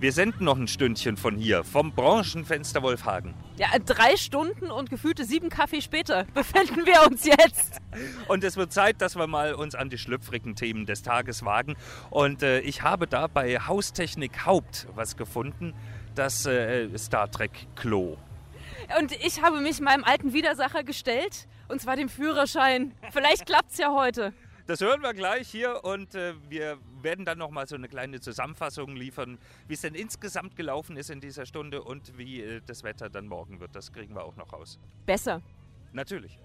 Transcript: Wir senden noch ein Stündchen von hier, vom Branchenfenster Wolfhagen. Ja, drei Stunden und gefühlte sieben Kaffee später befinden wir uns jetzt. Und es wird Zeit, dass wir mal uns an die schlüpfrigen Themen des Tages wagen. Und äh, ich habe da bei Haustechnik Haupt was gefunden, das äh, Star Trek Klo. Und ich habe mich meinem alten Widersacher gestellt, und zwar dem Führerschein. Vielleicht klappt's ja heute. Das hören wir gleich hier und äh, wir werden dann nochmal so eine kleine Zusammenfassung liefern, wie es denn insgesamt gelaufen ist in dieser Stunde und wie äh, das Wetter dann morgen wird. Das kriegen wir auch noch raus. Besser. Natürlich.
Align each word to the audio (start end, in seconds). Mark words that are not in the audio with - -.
Wir 0.00 0.12
senden 0.12 0.44
noch 0.44 0.58
ein 0.58 0.66
Stündchen 0.66 1.16
von 1.16 1.36
hier, 1.36 1.62
vom 1.62 1.92
Branchenfenster 1.92 2.82
Wolfhagen. 2.82 3.34
Ja, 3.56 3.68
drei 3.84 4.16
Stunden 4.16 4.70
und 4.70 4.90
gefühlte 4.90 5.24
sieben 5.24 5.48
Kaffee 5.48 5.80
später 5.80 6.24
befinden 6.34 6.84
wir 6.84 7.06
uns 7.06 7.24
jetzt. 7.24 7.80
Und 8.26 8.42
es 8.42 8.56
wird 8.56 8.72
Zeit, 8.72 9.00
dass 9.00 9.16
wir 9.16 9.28
mal 9.28 9.54
uns 9.54 9.74
an 9.76 9.90
die 9.90 9.98
schlüpfrigen 9.98 10.56
Themen 10.56 10.84
des 10.84 11.02
Tages 11.02 11.44
wagen. 11.44 11.76
Und 12.10 12.42
äh, 12.42 12.60
ich 12.60 12.82
habe 12.82 13.06
da 13.06 13.28
bei 13.28 13.58
Haustechnik 13.60 14.44
Haupt 14.44 14.88
was 14.94 15.16
gefunden, 15.16 15.74
das 16.16 16.44
äh, 16.44 16.88
Star 16.98 17.30
Trek 17.30 17.52
Klo. 17.76 18.16
Und 18.98 19.12
ich 19.24 19.42
habe 19.42 19.60
mich 19.60 19.80
meinem 19.80 20.04
alten 20.04 20.32
Widersacher 20.32 20.82
gestellt, 20.82 21.46
und 21.68 21.80
zwar 21.80 21.96
dem 21.96 22.08
Führerschein. 22.08 22.92
Vielleicht 23.12 23.46
klappt's 23.46 23.78
ja 23.78 23.92
heute. 23.92 24.34
Das 24.66 24.80
hören 24.80 25.02
wir 25.02 25.12
gleich 25.12 25.50
hier 25.50 25.84
und 25.84 26.14
äh, 26.14 26.32
wir 26.48 26.78
werden 27.02 27.26
dann 27.26 27.36
nochmal 27.36 27.66
so 27.68 27.74
eine 27.74 27.86
kleine 27.86 28.20
Zusammenfassung 28.20 28.96
liefern, 28.96 29.38
wie 29.68 29.74
es 29.74 29.82
denn 29.82 29.94
insgesamt 29.94 30.56
gelaufen 30.56 30.96
ist 30.96 31.10
in 31.10 31.20
dieser 31.20 31.44
Stunde 31.44 31.82
und 31.82 32.16
wie 32.16 32.40
äh, 32.40 32.62
das 32.64 32.82
Wetter 32.82 33.10
dann 33.10 33.26
morgen 33.26 33.60
wird. 33.60 33.76
Das 33.76 33.92
kriegen 33.92 34.14
wir 34.14 34.24
auch 34.24 34.36
noch 34.36 34.54
raus. 34.54 34.78
Besser. 35.04 35.42
Natürlich. 35.92 36.38